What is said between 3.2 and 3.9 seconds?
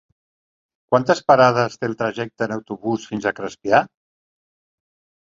a Crespià?